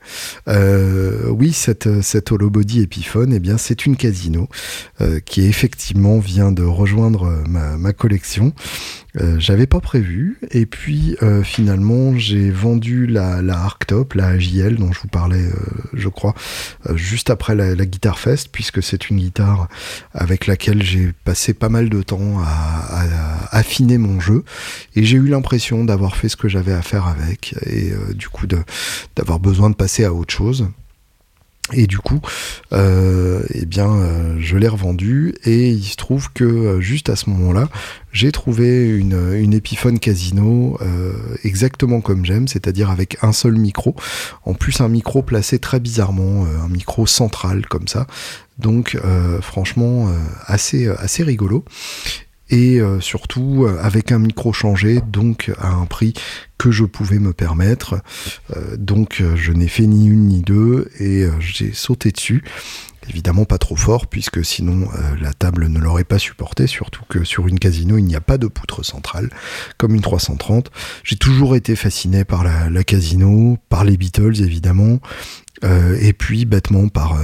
[0.47, 4.49] Euh, oui, cette cette holobody Epiphone, eh bien c'est une Casino
[5.01, 8.53] euh, qui effectivement vient de rejoindre ma collection.
[9.17, 10.37] Euh, J'avais pas prévu.
[10.51, 15.45] Et puis euh, finalement j'ai vendu la, la Arctop, la AJL dont je vous parlais,
[15.45, 15.53] euh,
[15.93, 16.33] je crois,
[16.95, 19.67] juste après la, la Guitar Fest puisque c'est une guitare
[20.13, 23.07] avec laquelle j'ai passé pas mal de temps à,
[23.51, 24.43] affiner mon jeu.
[24.95, 27.55] Et j'ai eu l'impression d'avoir fait ce que j'avais à faire avec.
[27.65, 28.45] Et du coup
[29.15, 30.67] d'avoir besoin de passer à autre chose.
[31.73, 32.19] Et du coup,
[32.73, 37.15] euh, eh bien, euh, je l'ai revendu et il se trouve que euh, juste à
[37.15, 37.69] ce moment-là,
[38.11, 43.95] j'ai trouvé une, une Epiphone Casino euh, exactement comme j'aime, c'est-à-dire avec un seul micro.
[44.45, 48.07] En plus, un micro placé très bizarrement, un micro central comme ça.
[48.57, 48.97] Donc,
[49.41, 50.11] franchement,
[50.47, 51.63] assez, assez rigolo.
[52.49, 56.13] Et surtout avec un micro changé, donc à un prix
[56.57, 58.01] que je pouvais me permettre.
[58.77, 62.43] donc je n'ai fait ni une ni deux et j'ai sauté dessus.
[63.09, 67.23] Évidemment pas trop fort puisque sinon euh, la table ne l'aurait pas supporté, surtout que
[67.23, 69.29] sur une casino il n'y a pas de poutre centrale
[69.77, 70.69] comme une 330.
[71.03, 74.99] J'ai toujours été fasciné par la, la casino, par les Beatles évidemment,
[75.63, 77.19] euh, et puis bêtement par, euh,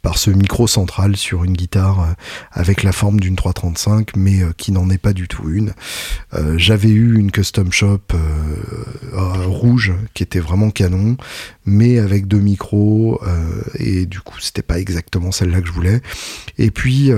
[0.00, 2.12] par ce micro central sur une guitare euh,
[2.52, 5.72] avec la forme d'une 335 mais qui n'en est pas du tout une.
[6.56, 8.00] J'avais eu une custom shop
[9.12, 11.16] rouge qui était vraiment canon
[11.66, 13.20] mais avec deux micros
[13.78, 16.00] et du coup c'était pas exactement celle-là que je voulais.
[16.58, 17.10] Et puis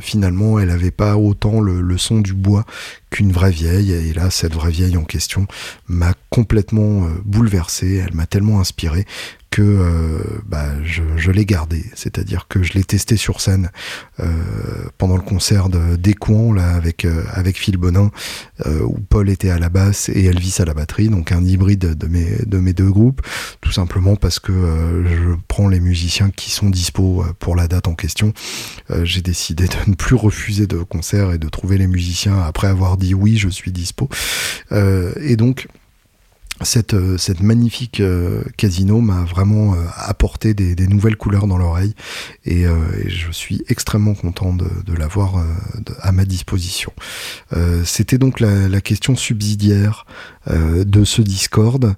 [0.00, 2.64] finalement elle avait pas autant le, le son du bois
[3.10, 3.92] qu'une vraie vieille.
[3.92, 5.46] Et là, cette vraie vieille en question
[5.88, 7.96] m'a complètement bouleversé.
[7.96, 9.04] Elle m'a tellement inspiré
[9.50, 13.70] que euh, bah, je, l'ai gardé, c'est-à-dire que je l'ai testé sur scène
[14.20, 14.26] euh,
[14.96, 18.10] pendant le concert d'Écouen là avec euh, avec Phil Bonin
[18.66, 22.06] où Paul était à la basse et Elvis à la batterie, donc un hybride de
[22.06, 23.22] mes de mes deux groupes,
[23.60, 24.52] tout simplement parce que
[25.06, 28.32] je prends les musiciens qui sont dispo pour la date en question.
[29.02, 32.96] J'ai décidé de ne plus refuser de concert et de trouver les musiciens après avoir
[32.96, 34.08] dit oui, je suis dispo.
[34.70, 35.66] et donc
[36.62, 41.94] cette, euh, cette magnifique euh, casino m'a vraiment euh, apporté des, nouvelles couleurs dans l'oreille
[42.44, 42.64] et,
[43.06, 45.44] je suis extrêmement content de, de l'avoir
[46.00, 46.92] à ma disposition.
[47.84, 50.04] C'était donc la, la, question subsidiaire
[50.48, 51.94] de ce Discord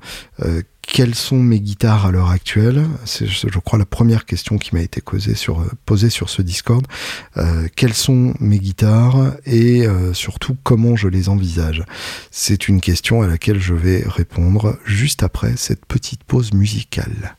[0.92, 2.84] quelles sont mes guitares à l'heure actuelle?
[3.06, 6.42] C'est, je crois, la première question qui m'a été posée sur, euh, posée sur ce
[6.42, 6.86] Discord.
[7.38, 11.82] Euh, quelles sont mes guitares et euh, surtout comment je les envisage?
[12.30, 17.36] C'est une question à laquelle je vais répondre juste après cette petite pause musicale.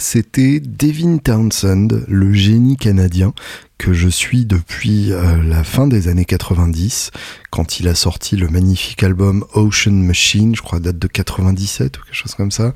[0.00, 3.32] C'était Devin Townsend, le génie canadien
[3.78, 7.10] que je suis depuis euh, la fin des années 90,
[7.50, 12.04] quand il a sorti le magnifique album Ocean Machine, je crois date de 97 ou
[12.04, 12.72] quelque chose comme ça.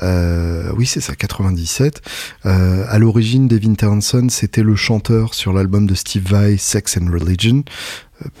[0.00, 2.02] Euh, oui, c'est ça, 97.
[2.46, 7.10] Euh, à l'origine, Devin Townsend, c'était le chanteur sur l'album de Steve Vai, Sex and
[7.12, 7.62] Religion.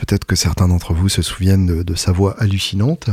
[0.00, 3.10] Peut-être que certains d'entre vous se souviennent de sa voix hallucinante.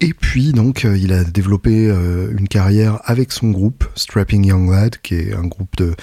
[0.00, 4.70] Et puis donc euh, il a développé euh, une carrière avec son groupe Strapping Young
[4.70, 5.94] Lad, qui est un groupe de,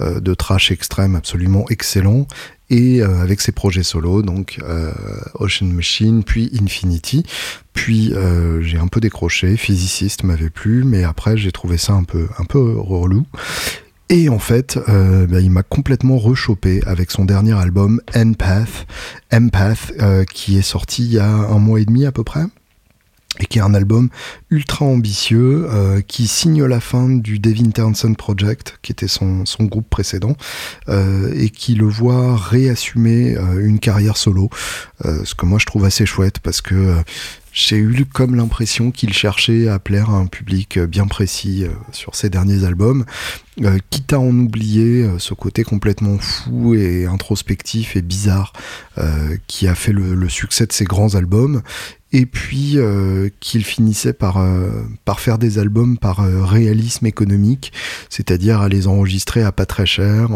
[0.00, 2.26] euh, de trash extrême absolument excellent,
[2.72, 4.60] et avec ses projets solo, donc
[5.40, 7.24] Ocean Machine, puis Infinity.
[7.72, 8.12] Puis
[8.60, 12.44] j'ai un peu décroché, Physicist m'avait plu, mais après j'ai trouvé ça un peu un
[12.44, 13.26] peu relou.
[14.08, 18.86] Et en fait, bah, il m'a complètement rechopé avec son dernier album Empath,
[19.32, 19.92] Empath,
[20.32, 22.44] qui est sorti il y a un mois et demi à peu près
[23.40, 24.08] et qui est un album
[24.50, 29.64] ultra ambitieux euh, qui signe la fin du Devin Townsend Project qui était son, son
[29.64, 30.36] groupe précédent
[30.88, 34.50] euh, et qui le voit réassumer euh, une carrière solo
[35.02, 36.96] ce que moi je trouve assez chouette parce que
[37.52, 42.28] j'ai eu comme l'impression qu'il cherchait à plaire à un public bien précis sur ses
[42.28, 43.06] derniers albums,
[43.90, 48.52] quitte à en oublier ce côté complètement fou et introspectif et bizarre
[49.46, 51.62] qui a fait le, succès de ses grands albums,
[52.12, 54.68] et puis euh, qu'il finissait par, euh,
[55.04, 57.72] par faire des albums par euh, réalisme économique,
[58.08, 60.28] c'est-à-dire à les enregistrer à pas très cher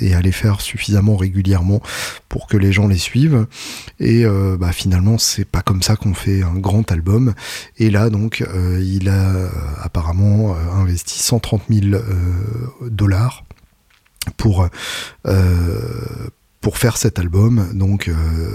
[0.00, 1.80] et à les faire suffisamment régulièrement
[2.28, 3.46] pour que les gens les suivent.
[4.00, 4.24] Et
[4.58, 7.34] bah, finalement, c'est pas comme ça qu'on fait un grand album.
[7.78, 8.44] Et là, donc,
[8.80, 9.50] il a
[9.82, 12.02] apparemment investi 130 000
[12.82, 13.44] dollars
[14.36, 14.68] pour
[16.60, 18.10] pour faire cet album, donc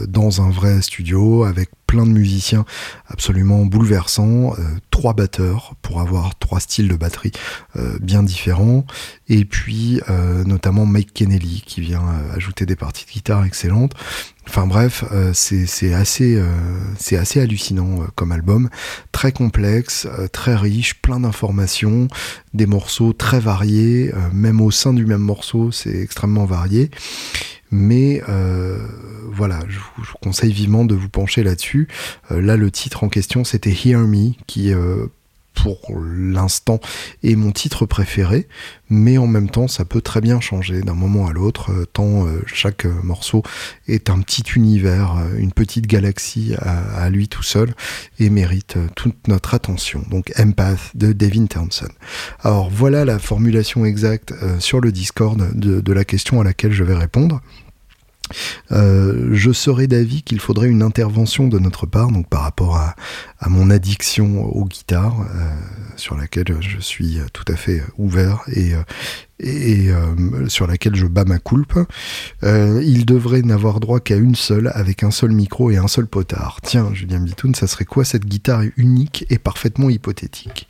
[0.07, 2.65] dans un vrai studio avec plein de musiciens
[3.07, 7.31] absolument bouleversants, euh, trois batteurs pour avoir trois styles de batterie
[7.77, 8.85] euh, bien différents,
[9.27, 12.03] et puis euh, notamment Mike Kennelly qui vient
[12.35, 13.93] ajouter des parties de guitare excellentes.
[14.47, 16.43] Enfin bref, c'est assez,
[16.97, 18.69] c'est assez hallucinant comme album,
[19.11, 22.07] très complexe, très riche, plein d'informations,
[22.55, 26.89] des morceaux très variés, même au sein du même morceau, c'est extrêmement varié.
[27.71, 28.79] Mais euh,
[29.31, 31.87] voilà, je vous, conseille vivement de vous pencher là-dessus.
[32.31, 35.07] Euh, là, le titre en question, c'était Hear Me, qui euh,
[35.53, 36.79] pour l'instant
[37.23, 38.47] est mon titre préféré,
[38.89, 42.25] mais en même temps ça peut très bien changer d'un moment à l'autre, euh, tant
[42.25, 43.43] euh, chaque euh, morceau
[43.87, 47.73] est un petit univers, une petite galaxie à, lui tout seul
[48.19, 50.03] et mérite toute notre attention.
[50.09, 51.91] Donc Empath de Devin Townsend.
[52.41, 56.95] Alors voilà la formulation exacte sur le Discord de la question à laquelle je vais
[56.95, 57.41] répondre.
[58.71, 62.95] Euh, je serais d'avis qu'il faudrait une intervention de notre part, donc par rapport à,
[63.47, 65.49] mon addiction aux guitares, euh,
[65.95, 68.73] sur laquelle je suis tout à fait ouvert et,
[69.43, 71.79] euh, sur laquelle je bats ma coulpe.
[72.43, 76.59] il devrait n'avoir droit qu'à une seule, avec un seul micro et un seul potard.
[76.63, 80.67] Tiens, Julien Bitoun, ça serait quoi cette guitare unique et parfaitement hypothétique?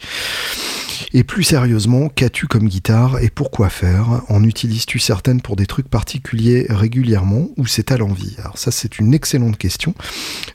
[1.14, 4.22] Et plus sérieusement, qu'as-tu comme guitare et pourquoi faire?
[4.30, 8.36] En utilises-tu certaines pour des trucs particuliers régulièrement ou c'est à l'envie?
[8.40, 9.94] Alors ça c'est une excellente question.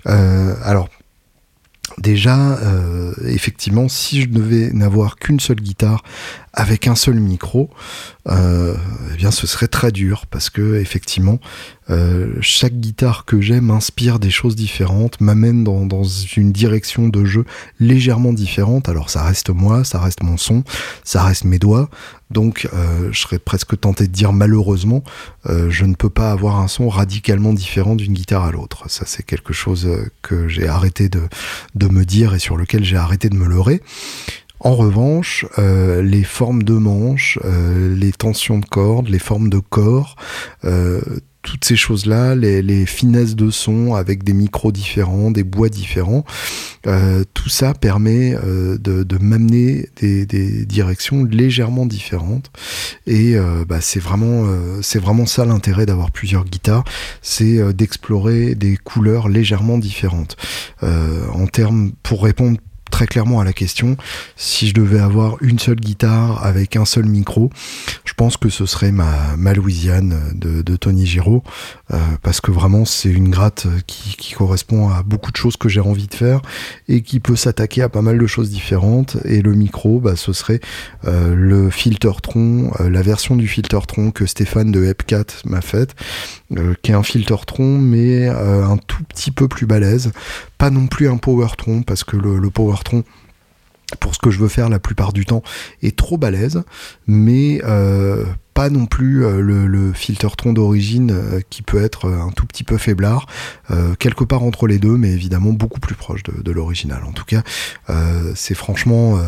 [0.06, 0.88] Euh, alors
[1.98, 6.02] Déjà, euh, effectivement, si je devais n'avoir qu'une seule guitare
[6.52, 7.70] avec un seul micro,
[8.28, 8.74] euh,
[9.12, 11.38] eh bien, ce serait très dur parce que effectivement,
[11.90, 17.24] euh, chaque guitare que j'ai m'inspire des choses différentes, m'amène dans, dans, une direction de
[17.24, 17.44] jeu
[17.78, 18.88] légèrement différente.
[18.88, 20.64] Alors, ça reste moi, ça reste mon son,
[21.04, 21.90] ça reste mes doigts.
[22.34, 25.04] Donc, euh, je serais presque tenté de dire malheureusement,
[25.48, 28.90] euh, je ne peux pas avoir un son radicalement différent d'une guitare à l'autre.
[28.90, 29.88] Ça, c'est quelque chose
[30.20, 31.28] que j'ai arrêté de,
[31.88, 33.80] me dire et sur lequel j'ai arrêté de me leurrer.
[34.58, 39.58] En revanche, euh, les formes de manches, euh, les tensions de cordes, les formes de
[39.58, 40.16] corps,
[40.64, 41.02] euh,
[41.44, 46.24] toutes ces choses-là, les, finesses de son avec des micros différents, des bois différents,
[47.34, 52.50] tout ça permet de, m'amener des, directions légèrement différentes.
[53.06, 53.36] Et
[53.68, 54.46] bah, c'est vraiment,
[54.82, 56.84] c'est vraiment ça l'intérêt d'avoir plusieurs guitares,
[57.22, 60.36] c'est d'explorer des couleurs légèrement différentes.
[60.82, 62.58] en termes, pour répondre
[62.94, 63.96] très clairement à la question.
[64.36, 67.50] Si je devais avoir une seule guitare avec un seul micro,
[68.04, 71.42] je pense que ce serait ma, Louisiane de, Tony Giraud,
[71.92, 75.80] euh, parce que vraiment c'est une gratte qui, correspond à beaucoup de choses que j'ai
[75.80, 76.40] envie de faire
[76.88, 79.16] et qui peut s'attaquer à pas mal de choses différentes.
[79.24, 80.60] Et le micro, bah, ce serait
[81.04, 85.96] euh, le Filtertron, euh, la version du Filtertron que Stéphane de Epcat m'a faite,
[86.82, 90.12] qui est un Filtertron mais un tout petit peu plus balèze
[90.64, 92.48] pas non plus un Powertron, parce que le, le
[94.00, 95.42] Pour ce que je veux faire la plupart du temps,
[95.82, 96.62] est trop balèze,
[97.06, 98.24] mais euh,
[98.54, 102.64] pas non plus euh, le, le filtre d'origine euh, qui peut être un tout petit
[102.64, 103.26] peu faiblard,
[103.98, 107.04] quelque part entre les deux, mais évidemment beaucoup plus proche de, l'original.
[107.04, 107.42] En tout cas,
[108.34, 109.18] c'est franchement,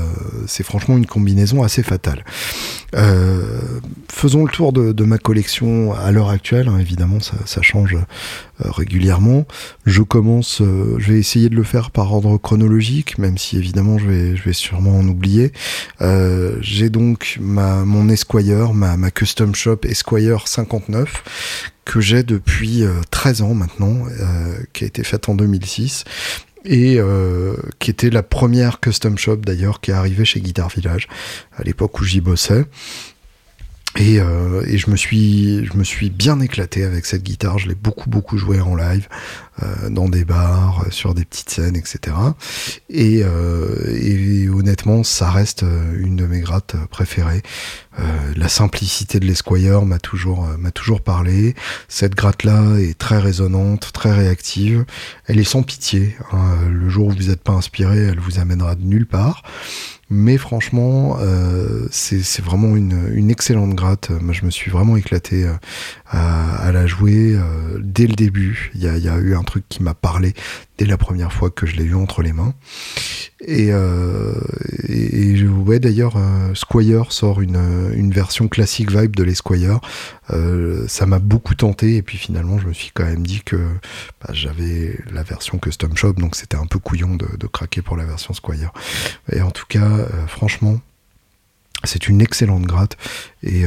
[0.47, 2.25] c'est franchement une combinaison assez fatale.
[4.09, 6.69] faisons le tour de, ma collection à l'heure actuelle.
[6.69, 7.97] Hein, évidemment, ça, change
[8.59, 9.47] régulièrement.
[9.85, 14.07] Je commence, je vais essayer de le faire par ordre chronologique, même si évidemment je
[14.07, 15.53] vais, je vais sûrement en oublier.
[16.61, 21.23] J'ai donc ma, mon Esquire, ma, ma Custom Shop Esquire 59
[21.87, 26.05] que j'ai depuis 13 euh, ans maintenant, euh, qui a été faite en 2006
[26.67, 31.07] et euh, qui était la première custom shop d'ailleurs qui est arrivée chez Guitar Village
[31.57, 32.65] à l'époque où j'y bossais.
[33.97, 37.59] Et, et, je me suis je me suis bien éclaté avec cette guitare.
[37.59, 39.09] Je l'ai beaucoup beaucoup joué en live.
[39.63, 42.15] Euh, dans des bars, euh, sur des petites scènes, etc.
[42.91, 45.65] Et, euh, et honnêtement, ça reste
[45.97, 47.43] une de mes grattes préférées.
[48.37, 51.55] la simplicité de l'Esquire m'a toujours m'a toujours parlé.
[51.89, 54.85] Cette gratte là est très résonante, très réactive.
[55.25, 56.15] Elle est sans pitié.
[56.33, 56.69] Hein.
[56.71, 59.43] Le jour où vous n'êtes pas inspiré, elle vous amènera de nulle part.
[60.09, 64.11] Mais franchement, euh, c'est vraiment une, excellente gratte.
[64.11, 65.53] Moi, je me suis vraiment éclaté euh,
[66.07, 68.71] à, la jouer euh, dès le début.
[68.77, 70.35] Il y a, eu un truc qui m'a parlé
[70.79, 72.55] dès la première fois que je l'ai eu entre les mains.
[73.41, 74.35] Et, euh,
[74.89, 79.81] et, ouais d'ailleurs euh, Squire sort une, une version classique vibe de l'Esquire.
[80.31, 83.57] Euh, ça m'a beaucoup tenté et puis finalement je me suis quand même dit que
[83.57, 87.97] bah, j'avais la version custom shop donc c'était un peu couillon de, de, craquer pour
[87.97, 88.73] la version Squire.
[89.33, 90.81] Et en tout cas, euh, franchement,
[91.85, 92.97] c'est une excellente gratte
[93.43, 93.65] et,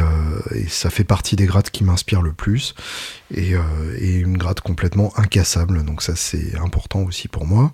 [0.68, 2.76] ça fait partie des grattes qui m'inspirent le plus
[3.34, 3.54] et,
[4.02, 7.72] une gratte complètement incassable donc ça c'est important aussi pour moi.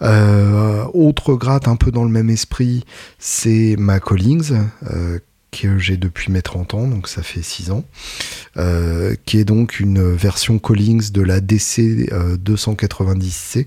[0.00, 2.84] autre gratte un peu dans le même esprit
[3.18, 4.52] c'est ma Collings
[5.52, 7.84] que j'ai depuis mes 30 ans, donc ça fait 6 ans,
[8.56, 12.08] euh, qui est donc une version Collings de la DC
[12.42, 13.64] 290C, euh,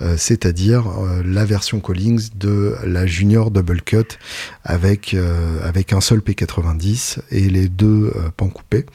[0.00, 0.86] euh, c'est-à-dire
[1.24, 4.18] la version Collings de la Junior Double Cut
[4.64, 5.14] avec,
[5.62, 8.86] avec un seul P90 et les deux pans coupés.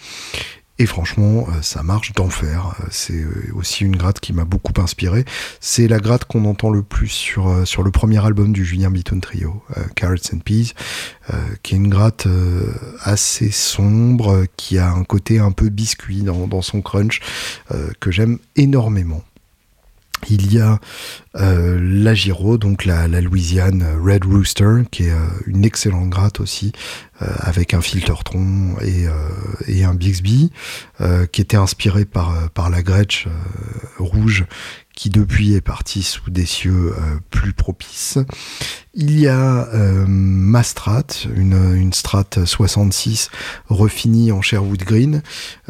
[0.81, 2.73] Et franchement, euh, ça marche d'enfer.
[2.79, 5.25] Euh, c'est euh, aussi une gratte qui m'a beaucoup inspiré.
[5.59, 9.61] C'est la gratte qu'on entend le plus sur, le premier album du Julien Beaton Trio,
[9.95, 10.73] Carrots and Peas,
[11.61, 12.27] qui est une gratte
[13.01, 17.19] assez sombre, qui a un côté un peu biscuit dans son crunch,
[17.99, 19.23] que j'aime énormément.
[20.29, 20.79] Il y a
[21.35, 26.71] euh, la Giro, donc la, Louisiane Red Rooster, qui est euh, une excellente gratte aussi,
[27.21, 29.05] euh, avec un filtertron et,
[29.67, 30.51] et un Bixby,
[31.31, 33.27] qui était inspiré par, par la Gretsch
[33.97, 34.45] rouge,
[34.95, 36.93] qui depuis est parti sous des cieux
[37.31, 38.19] plus propices.
[38.93, 43.29] Il y a euh, ma strat, une, une strat 66
[43.69, 45.21] refinie en Sherwood Green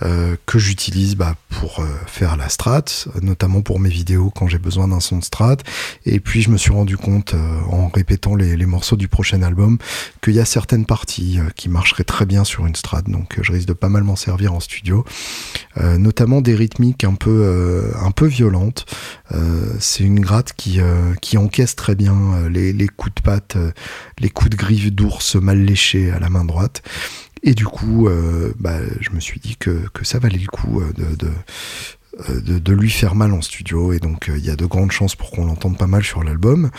[0.02, 2.86] euh, que j'utilise bah, pour euh, faire la strat,
[3.22, 5.58] notamment pour mes vidéos quand j'ai besoin d'un son de strat.
[6.08, 7.36] Et puis je me suis rendu compte
[7.70, 9.78] en répétant les, les, morceaux du prochain album
[10.24, 13.68] qu'il y a certaines parties qui marcheraient très bien sur une strat, donc je risque
[13.68, 15.06] de pas mal m'en servir en studio,
[15.76, 18.86] notamment des rythmiques un peu un peu violentes.
[19.80, 20.80] C'est une gratte qui
[21.22, 23.72] qui encaisse très bien les, les coups de patte, euh,
[24.20, 26.82] les coups de griffe d'ours mal léchés à la main droite.
[27.44, 30.94] Et du coup, euh, bah, je me suis dit que, ça valait le coup euh,
[30.94, 33.94] de, de, lui faire mal en studio.
[33.94, 36.70] Et donc, il y a de grandes chances pour qu'on l'entende pas mal sur l'album.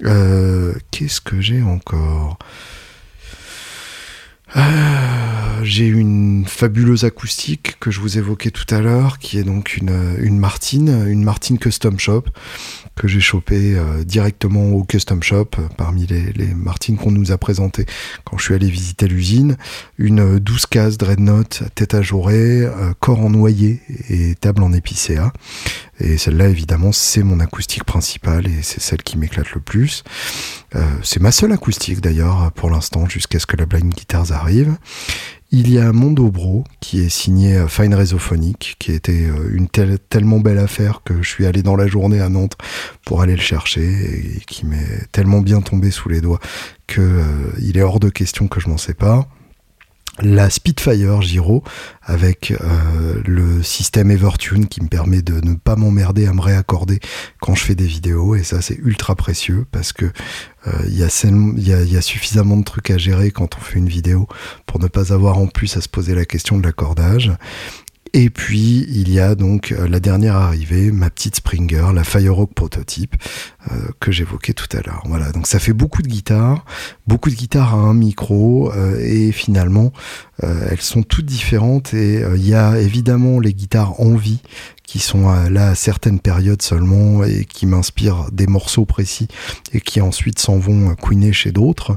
[0.00, 2.38] Qu'est-ce que j'ai encore?
[5.62, 10.16] J'ai une fabuleuse acoustique que je vous évoquais tout à l'heure, qui est donc une,
[10.18, 12.24] une Martine, une Martine Custom Shop,
[12.96, 17.30] que j'ai chopé euh, directement au Custom Shop, euh, parmi les, les Martines qu'on nous
[17.30, 17.86] a présentées
[18.24, 19.56] quand je suis allé visiter l'usine.
[19.98, 22.68] Une 12 cases Dreadnought, tête à jouer,
[23.00, 25.32] corps en noyer et table en épicéa.
[25.98, 30.04] Et celle-là, évidemment, c'est mon acoustique principale et c'est celle qui m'éclate le plus.
[30.74, 34.76] Euh, c'est ma seule acoustique d'ailleurs pour l'instant, jusqu'à ce que la Blind Guitars arrive.
[35.52, 39.68] Il y a Mondo Bro qui est signé euh, Fine Résophonique, qui était euh, une
[39.68, 42.56] tellement belle affaire que je suis allé dans la journée à Nantes
[43.04, 46.40] pour aller le chercher et qui m'est tellement bien tombé sous les doigts
[46.88, 49.28] que euh, il est hors de question que je m'en sépare
[50.22, 51.62] la Spitfire Giro
[52.02, 57.00] avec euh, le système Evertune qui me permet de ne pas m'emmerder à me réaccorder
[57.40, 58.34] quand je fais des vidéos.
[58.34, 60.06] Et ça c'est ultra précieux parce que
[60.66, 64.26] euh, il y, y, a, suffisamment de trucs à gérer quand on fait une vidéo
[64.66, 67.32] pour ne pas avoir en plus à se poser la question de l'accordage
[68.12, 72.54] et puis il y a donc euh, la dernière arrivée, ma petite Springer, la Firehawk
[72.54, 73.14] prototype
[73.70, 75.02] euh, que j'évoquais tout à l'heure.
[75.06, 76.64] Voilà, donc ça fait beaucoup de guitares,
[77.06, 79.92] beaucoup de guitares à un micro euh, et finalement
[80.42, 84.42] elles sont toutes différentes et il y a évidemment les guitares en vie
[84.86, 89.28] qui sont là à certaines périodes seulement et qui m'inspirent des morceaux précis
[89.72, 91.96] et qui ensuite s'en vont queener chez d'autres.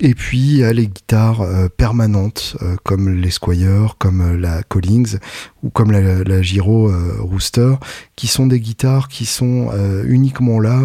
[0.00, 5.18] Et puis a les guitares euh, permanentes euh, comme les Squire, comme euh, la Collings
[5.62, 7.74] ou comme la Giro Rooster,
[8.16, 9.70] qui sont des guitares qui sont
[10.06, 10.80] uniquement là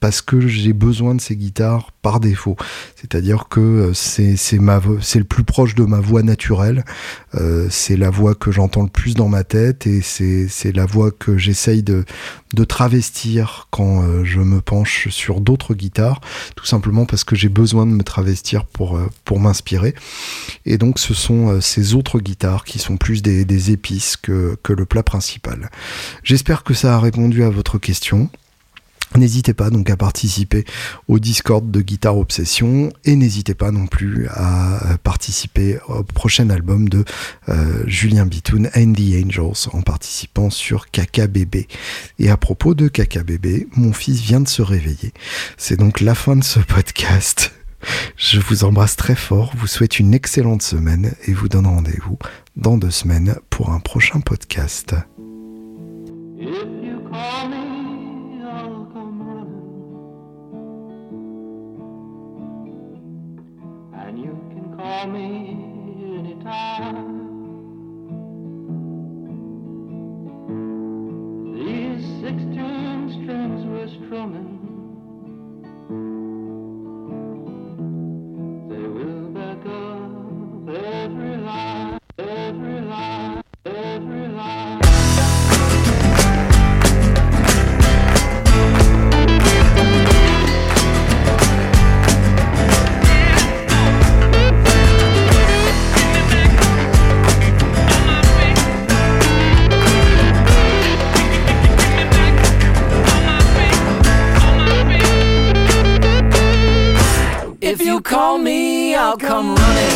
[0.00, 2.56] parce que j'ai besoin de ces guitares par défaut.
[2.96, 6.84] C'est-à-dire que euh, c'est le plus proche de ma voix naturelle.
[7.34, 10.86] Euh, c'est la voix que j'entends le plus dans ma tête et c'est c'est la
[10.86, 12.04] voix que j'essaye de
[12.54, 16.20] de travestir quand euh, je me penche sur d'autres guitares,
[16.56, 19.94] tout simplement parce que j'ai besoin de me travestir pour pour m'inspirer.
[20.64, 24.72] Et donc ce sont ces autres guitares qui sont plus des, des épices que que
[24.72, 25.70] le plat principal.
[26.24, 28.30] J'espère que ça a répondu à votre question.
[29.16, 30.64] N'hésitez pas donc à participer
[31.08, 36.88] au Discord de Guitare Obsession et n'hésitez pas non plus à participer au prochain album
[36.88, 37.04] de
[37.48, 41.66] euh, Julien Bitoun and the Angels en participant sur KKBB.
[42.20, 45.12] Et à propos de KKBB, mon fils vient de se réveiller.
[45.56, 47.52] C'est donc la fin de ce podcast.
[48.16, 52.18] Je vous embrasse très fort, vous souhaite une excellente semaine et vous donne rendez-vous
[52.56, 54.94] dans deux semaines pour un prochain podcast.
[64.90, 65.56] call me
[66.18, 67.06] anytime.
[71.54, 74.50] These sixteen strings were strumming.
[78.68, 84.79] They will back up every line, every line, every line.
[109.10, 109.89] I'll come running.